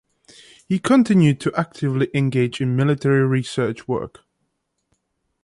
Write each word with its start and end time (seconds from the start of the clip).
He 0.67 0.79
continued 0.79 1.39
to 1.41 1.53
actively 1.55 2.09
engage 2.15 2.59
in 2.59 2.75
military 2.75 3.23
research 3.23 3.87
work. 3.87 4.23